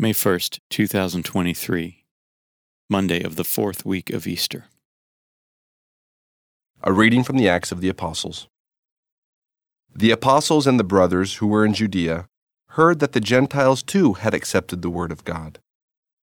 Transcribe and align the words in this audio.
May 0.00 0.12
1st, 0.12 0.60
2023, 0.70 2.04
Monday 2.88 3.20
of 3.20 3.34
the 3.34 3.42
fourth 3.42 3.84
week 3.84 4.10
of 4.10 4.28
Easter. 4.28 4.66
A 6.84 6.92
reading 6.92 7.24
from 7.24 7.36
the 7.36 7.48
Acts 7.48 7.72
of 7.72 7.80
the 7.80 7.88
Apostles. 7.88 8.46
The 9.92 10.12
apostles 10.12 10.68
and 10.68 10.78
the 10.78 10.84
brothers 10.84 11.38
who 11.38 11.48
were 11.48 11.64
in 11.64 11.74
Judea 11.74 12.28
heard 12.68 13.00
that 13.00 13.10
the 13.10 13.18
Gentiles 13.18 13.82
too 13.82 14.12
had 14.12 14.34
accepted 14.34 14.82
the 14.82 14.88
word 14.88 15.10
of 15.10 15.24
God. 15.24 15.58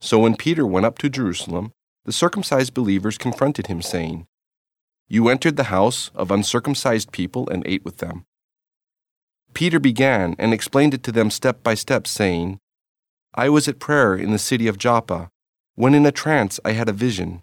So 0.00 0.20
when 0.20 0.36
Peter 0.36 0.66
went 0.66 0.86
up 0.86 0.96
to 1.00 1.10
Jerusalem, 1.10 1.72
the 2.06 2.12
circumcised 2.12 2.72
believers 2.72 3.18
confronted 3.18 3.66
him, 3.66 3.82
saying, 3.82 4.28
You 5.08 5.28
entered 5.28 5.56
the 5.56 5.64
house 5.64 6.10
of 6.14 6.30
uncircumcised 6.30 7.12
people 7.12 7.46
and 7.50 7.62
ate 7.66 7.84
with 7.84 7.98
them. 7.98 8.24
Peter 9.52 9.78
began 9.78 10.36
and 10.38 10.54
explained 10.54 10.94
it 10.94 11.02
to 11.02 11.12
them 11.12 11.30
step 11.30 11.62
by 11.62 11.74
step, 11.74 12.06
saying, 12.06 12.60
I 13.38 13.48
was 13.48 13.68
at 13.68 13.78
prayer 13.78 14.16
in 14.16 14.32
the 14.32 14.38
city 14.50 14.66
of 14.66 14.78
Joppa, 14.78 15.30
when 15.76 15.94
in 15.94 16.04
a 16.04 16.10
trance 16.10 16.58
I 16.64 16.72
had 16.72 16.88
a 16.88 16.92
vision, 16.92 17.42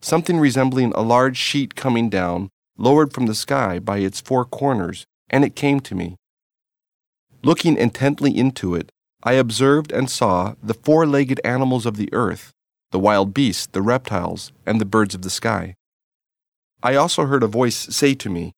something 0.00 0.38
resembling 0.38 0.92
a 0.92 1.02
large 1.02 1.36
sheet 1.36 1.74
coming 1.74 2.08
down, 2.08 2.48
lowered 2.78 3.12
from 3.12 3.26
the 3.26 3.34
sky 3.34 3.78
by 3.78 3.98
its 3.98 4.18
four 4.18 4.46
corners, 4.46 5.04
and 5.28 5.44
it 5.44 5.54
came 5.54 5.80
to 5.80 5.94
me. 5.94 6.16
Looking 7.44 7.76
intently 7.76 8.34
into 8.34 8.74
it, 8.74 8.90
I 9.22 9.34
observed 9.34 9.92
and 9.92 10.10
saw 10.10 10.54
the 10.62 10.72
four 10.72 11.06
legged 11.06 11.42
animals 11.44 11.84
of 11.84 11.98
the 11.98 12.08
earth, 12.14 12.52
the 12.90 12.98
wild 12.98 13.34
beasts, 13.34 13.66
the 13.66 13.82
reptiles, 13.82 14.52
and 14.64 14.80
the 14.80 14.86
birds 14.86 15.14
of 15.14 15.20
the 15.20 15.28
sky. 15.28 15.74
I 16.82 16.94
also 16.94 17.26
heard 17.26 17.42
a 17.42 17.46
voice 17.46 17.76
say 17.76 18.14
to 18.14 18.30
me, 18.30 18.52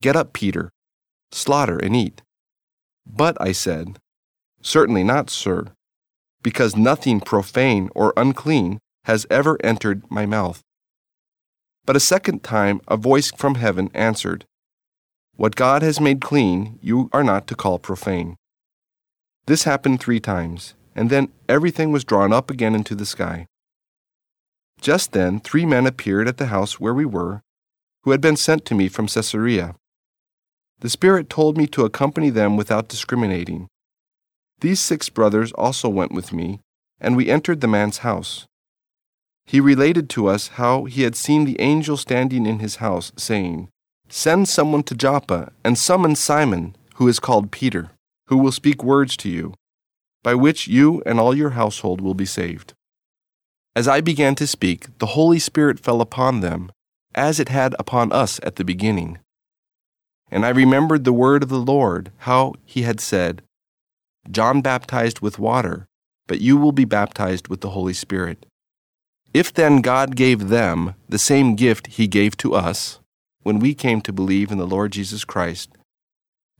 Get 0.00 0.14
up, 0.14 0.32
Peter, 0.32 0.70
slaughter 1.32 1.76
and 1.76 1.96
eat. 1.96 2.22
But 3.04 3.36
I 3.40 3.50
said, 3.50 3.98
Certainly 4.62 5.04
not, 5.04 5.28
sir, 5.28 5.66
because 6.42 6.76
nothing 6.76 7.20
profane 7.20 7.90
or 7.94 8.12
unclean 8.16 8.78
has 9.04 9.26
ever 9.30 9.58
entered 9.64 10.08
my 10.10 10.24
mouth. 10.26 10.62
But 11.84 11.96
a 11.96 12.00
second 12.00 12.44
time 12.44 12.80
a 12.86 12.96
voice 12.96 13.32
from 13.32 13.56
heaven 13.56 13.90
answered, 13.92 14.44
What 15.36 15.56
God 15.56 15.82
has 15.82 16.00
made 16.00 16.20
clean, 16.20 16.78
you 16.80 17.10
are 17.12 17.24
not 17.24 17.46
to 17.48 17.56
call 17.56 17.78
profane. 17.78 18.36
This 19.46 19.64
happened 19.64 20.00
three 20.00 20.20
times, 20.20 20.74
and 20.94 21.10
then 21.10 21.32
everything 21.48 21.90
was 21.90 22.04
drawn 22.04 22.32
up 22.32 22.48
again 22.50 22.76
into 22.76 22.94
the 22.94 23.06
sky. 23.06 23.46
Just 24.80 25.12
then, 25.12 25.40
three 25.40 25.66
men 25.66 25.86
appeared 25.86 26.28
at 26.28 26.36
the 26.36 26.46
house 26.46 26.78
where 26.78 26.94
we 26.94 27.04
were, 27.04 27.40
who 28.04 28.12
had 28.12 28.20
been 28.20 28.36
sent 28.36 28.64
to 28.66 28.74
me 28.74 28.88
from 28.88 29.08
Caesarea. 29.08 29.74
The 30.80 30.90
Spirit 30.90 31.28
told 31.28 31.56
me 31.56 31.66
to 31.68 31.84
accompany 31.84 32.30
them 32.30 32.56
without 32.56 32.88
discriminating. 32.88 33.68
These 34.62 34.78
six 34.78 35.08
brothers 35.08 35.50
also 35.52 35.88
went 35.88 36.12
with 36.12 36.32
me, 36.32 36.60
and 37.00 37.16
we 37.16 37.28
entered 37.28 37.60
the 37.60 37.66
man's 37.66 37.98
house. 37.98 38.46
He 39.44 39.58
related 39.58 40.08
to 40.10 40.28
us 40.28 40.54
how 40.54 40.84
he 40.84 41.02
had 41.02 41.16
seen 41.16 41.44
the 41.44 41.60
angel 41.60 41.96
standing 41.96 42.46
in 42.46 42.60
his 42.60 42.76
house, 42.76 43.10
saying, 43.16 43.70
Send 44.08 44.48
someone 44.48 44.84
to 44.84 44.94
Joppa 44.94 45.50
and 45.64 45.76
summon 45.76 46.14
Simon, 46.14 46.76
who 46.94 47.08
is 47.08 47.18
called 47.18 47.50
Peter, 47.50 47.90
who 48.28 48.38
will 48.38 48.52
speak 48.52 48.84
words 48.84 49.16
to 49.16 49.28
you, 49.28 49.54
by 50.22 50.36
which 50.36 50.68
you 50.68 51.02
and 51.04 51.18
all 51.18 51.34
your 51.34 51.50
household 51.50 52.00
will 52.00 52.14
be 52.14 52.24
saved. 52.24 52.72
As 53.74 53.88
I 53.88 54.00
began 54.00 54.36
to 54.36 54.46
speak, 54.46 54.96
the 54.98 55.16
Holy 55.18 55.40
Spirit 55.40 55.80
fell 55.80 56.00
upon 56.00 56.38
them, 56.38 56.70
as 57.16 57.40
it 57.40 57.48
had 57.48 57.74
upon 57.80 58.12
us 58.12 58.38
at 58.44 58.54
the 58.54 58.64
beginning. 58.64 59.18
And 60.30 60.46
I 60.46 60.50
remembered 60.50 61.02
the 61.02 61.12
word 61.12 61.42
of 61.42 61.48
the 61.48 61.58
Lord, 61.58 62.12
how 62.18 62.54
he 62.64 62.82
had 62.82 63.00
said, 63.00 63.42
John 64.30 64.62
baptized 64.62 65.20
with 65.20 65.38
water, 65.38 65.86
but 66.26 66.40
you 66.40 66.56
will 66.56 66.72
be 66.72 66.84
baptized 66.84 67.48
with 67.48 67.60
the 67.60 67.70
Holy 67.70 67.92
Spirit. 67.92 68.46
If 69.34 69.52
then 69.52 69.80
God 69.80 70.14
gave 70.14 70.48
them 70.48 70.94
the 71.08 71.18
same 71.18 71.56
gift 71.56 71.86
he 71.86 72.06
gave 72.06 72.36
to 72.38 72.54
us 72.54 73.00
when 73.42 73.58
we 73.58 73.74
came 73.74 74.00
to 74.02 74.12
believe 74.12 74.52
in 74.52 74.58
the 74.58 74.66
Lord 74.66 74.92
Jesus 74.92 75.24
Christ, 75.24 75.70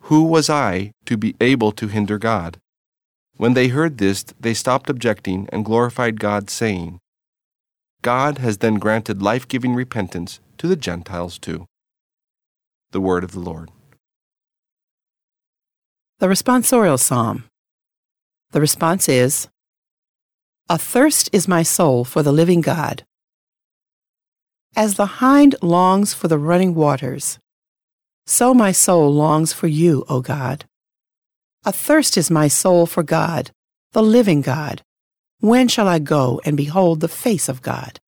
who 0.06 0.24
was 0.24 0.50
I 0.50 0.92
to 1.06 1.16
be 1.16 1.36
able 1.40 1.70
to 1.72 1.86
hinder 1.88 2.18
God? 2.18 2.58
When 3.36 3.54
they 3.54 3.68
heard 3.68 3.98
this, 3.98 4.24
they 4.38 4.54
stopped 4.54 4.90
objecting 4.90 5.48
and 5.52 5.64
glorified 5.64 6.18
God, 6.18 6.50
saying, 6.50 6.98
God 8.02 8.38
has 8.38 8.58
then 8.58 8.74
granted 8.74 9.22
life 9.22 9.46
giving 9.46 9.74
repentance 9.74 10.40
to 10.58 10.66
the 10.66 10.76
Gentiles 10.76 11.38
too. 11.38 11.66
The 12.90 13.00
Word 13.00 13.22
of 13.22 13.32
the 13.32 13.40
Lord. 13.40 13.70
The 16.18 16.26
responsorial 16.26 16.98
psalm. 16.98 17.44
The 18.52 18.60
response 18.60 19.08
is 19.08 19.48
Athirst 20.68 21.30
is 21.32 21.48
my 21.48 21.62
soul 21.62 22.04
for 22.04 22.22
the 22.22 22.32
living 22.32 22.60
God. 22.60 23.04
As 24.76 24.94
the 24.94 25.20
hind 25.20 25.54
longs 25.62 26.14
for 26.14 26.28
the 26.28 26.38
running 26.38 26.74
waters, 26.74 27.38
so 28.26 28.54
my 28.54 28.70
soul 28.70 29.12
longs 29.12 29.52
for 29.52 29.68
you, 29.68 30.04
O 30.08 30.20
God. 30.20 30.66
Athirst 31.64 32.16
is 32.16 32.30
my 32.30 32.48
soul 32.48 32.86
for 32.86 33.02
God, 33.02 33.50
the 33.92 34.02
living 34.02 34.42
God. 34.42 34.82
When 35.40 35.66
shall 35.66 35.88
I 35.88 35.98
go 35.98 36.40
and 36.44 36.56
behold 36.56 37.00
the 37.00 37.08
face 37.08 37.48
of 37.48 37.62
God? 37.62 38.00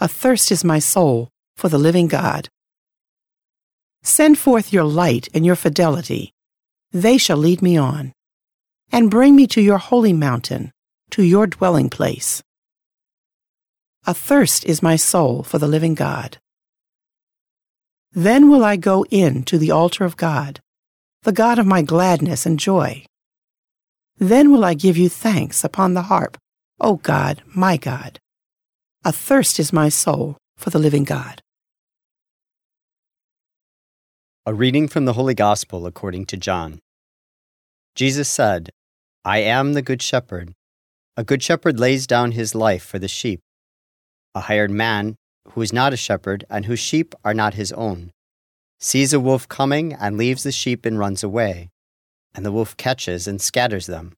Athirst 0.00 0.52
is 0.52 0.64
my 0.64 0.78
soul 0.78 1.30
for 1.56 1.68
the 1.68 1.78
living 1.78 2.06
God. 2.06 2.48
Send 4.02 4.38
forth 4.38 4.72
your 4.72 4.84
light 4.84 5.28
and 5.34 5.44
your 5.44 5.56
fidelity. 5.56 6.32
They 6.92 7.18
shall 7.18 7.38
lead 7.38 7.60
me 7.60 7.76
on 7.76 8.12
and 8.94 9.10
bring 9.10 9.34
me 9.34 9.44
to 9.44 9.60
your 9.60 9.78
holy 9.78 10.12
mountain, 10.12 10.70
to 11.10 11.24
your 11.24 11.48
dwelling 11.48 11.90
place. 11.90 12.44
Athirst 14.06 14.64
is 14.64 14.84
my 14.84 14.94
soul 14.94 15.42
for 15.42 15.58
the 15.58 15.66
living 15.66 15.94
God. 15.94 16.38
Then 18.12 18.48
will 18.48 18.64
I 18.64 18.76
go 18.76 19.04
in 19.10 19.42
to 19.50 19.58
the 19.58 19.72
altar 19.72 20.04
of 20.04 20.16
God, 20.16 20.60
the 21.24 21.32
God 21.32 21.58
of 21.58 21.66
my 21.66 21.82
gladness 21.82 22.46
and 22.46 22.56
joy. 22.56 23.04
Then 24.18 24.52
will 24.52 24.64
I 24.64 24.74
give 24.74 24.96
you 24.96 25.08
thanks 25.08 25.64
upon 25.64 25.94
the 25.94 26.02
harp, 26.02 26.38
O 26.78 26.94
God, 26.94 27.42
my 27.48 27.76
God. 27.76 28.20
Athirst 29.04 29.58
is 29.58 29.72
my 29.72 29.88
soul 29.88 30.36
for 30.56 30.70
the 30.70 30.78
living 30.78 31.02
God. 31.02 31.42
A 34.46 34.54
reading 34.54 34.86
from 34.86 35.04
the 35.04 35.14
Holy 35.14 35.34
Gospel 35.34 35.84
according 35.84 36.26
to 36.26 36.36
John. 36.36 36.78
Jesus 37.96 38.28
said, 38.28 38.70
I 39.26 39.38
am 39.38 39.72
the 39.72 39.80
Good 39.80 40.02
Shepherd. 40.02 40.52
A 41.16 41.24
good 41.24 41.42
shepherd 41.42 41.80
lays 41.80 42.06
down 42.06 42.32
his 42.32 42.54
life 42.54 42.84
for 42.84 42.98
the 42.98 43.08
sheep. 43.08 43.40
A 44.34 44.40
hired 44.40 44.70
man, 44.70 45.16
who 45.52 45.62
is 45.62 45.72
not 45.72 45.94
a 45.94 45.96
shepherd 45.96 46.44
and 46.50 46.66
whose 46.66 46.78
sheep 46.78 47.14
are 47.24 47.32
not 47.32 47.54
his 47.54 47.72
own, 47.72 48.10
sees 48.80 49.14
a 49.14 49.20
wolf 49.20 49.48
coming 49.48 49.94
and 49.94 50.18
leaves 50.18 50.42
the 50.42 50.52
sheep 50.52 50.84
and 50.84 50.98
runs 50.98 51.22
away, 51.22 51.70
and 52.34 52.44
the 52.44 52.52
wolf 52.52 52.76
catches 52.76 53.26
and 53.26 53.40
scatters 53.40 53.86
them. 53.86 54.12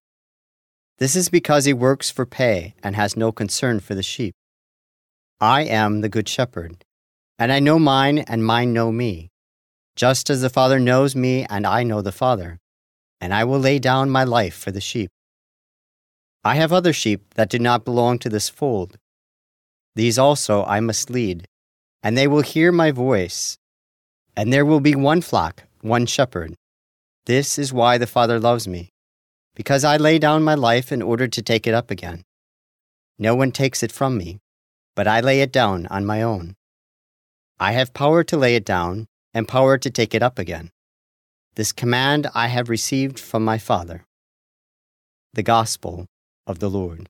This 0.99 1.15
is 1.15 1.29
because 1.29 1.67
he 1.67 1.73
works 1.73 2.11
for 2.11 2.27
pay 2.27 2.75
and 2.83 2.97
has 2.97 3.17
no 3.17 3.31
concern 3.31 3.79
for 3.79 3.95
the 3.95 4.03
sheep. 4.03 4.35
I 5.41 5.63
am 5.63 6.01
the 6.01 6.09
Good 6.09 6.29
Shepherd, 6.29 6.85
and 7.39 7.53
I 7.53 7.61
know 7.61 7.79
mine, 7.79 8.19
and 8.19 8.45
mine 8.45 8.73
know 8.73 8.91
me, 8.91 9.29
just 9.95 10.31
as 10.31 10.41
the 10.41 10.51
Father 10.51 10.81
knows 10.81 11.15
me, 11.15 11.47
and 11.49 11.65
I 11.65 11.85
know 11.85 12.03
the 12.03 12.11
Father 12.11 12.59
and 13.21 13.33
I 13.33 13.45
will 13.45 13.59
lay 13.59 13.79
down 13.79 14.11
my 14.11 14.25
life 14.25 14.55
for 14.55 14.71
the 14.71 14.81
sheep. 14.81 15.11
I 16.45 16.55
have 16.57 16.73
other 16.73 16.93
sheep 16.93 17.35
that 17.35 17.51
do 17.51 17.59
not 17.59 17.85
belong 17.85 18.19
to 18.21 18.29
this 18.29 18.49
fold. 18.49 18.99
These 19.95 20.19
also 20.19 20.65
I 20.65 20.81
must 20.81 21.11
lead, 21.11 21.47
and 22.03 22.17
they 22.17 22.29
will 22.29 22.43
hear 22.43 22.71
my 22.71 22.91
voice. 22.91 23.59
And 24.37 24.53
there 24.53 24.67
will 24.67 24.81
be 24.81 24.95
one 24.95 25.23
flock, 25.23 25.65
one 25.81 26.07
shepherd. 26.07 26.55
This 27.25 27.59
is 27.59 27.73
why 27.73 27.99
the 27.99 28.07
Father 28.07 28.39
loves 28.39 28.69
me, 28.69 28.91
because 29.55 29.83
I 29.83 29.97
lay 29.97 30.19
down 30.19 30.45
my 30.45 30.55
life 30.55 30.93
in 30.93 31.03
order 31.03 31.27
to 31.27 31.43
take 31.43 31.67
it 31.67 31.75
up 31.75 31.91
again. 31.91 32.23
No 33.19 33.35
one 33.35 33.51
takes 33.51 33.83
it 33.83 33.91
from 33.91 34.19
me, 34.19 34.39
but 34.95 35.09
I 35.09 35.21
lay 35.21 35.41
it 35.41 35.51
down 35.51 35.87
on 35.87 36.05
my 36.05 36.23
own. 36.23 36.55
I 37.59 37.73
have 37.73 37.95
power 37.95 38.23
to 38.25 38.37
lay 38.37 38.55
it 38.55 38.67
down 38.67 39.07
and 39.33 39.49
power 39.49 39.79
to 39.79 39.91
take 39.91 40.15
it 40.15 40.23
up 40.23 40.39
again. 40.39 40.71
This 41.57 41.73
command 41.73 42.27
I 42.35 42.49
have 42.49 42.69
received 42.69 43.19
from 43.19 43.43
my 43.43 43.57
Father. 43.57 44.05
The 45.33 45.43
Gospel 45.43 46.05
of 46.47 46.59
the 46.59 46.69
Lord. 46.69 47.09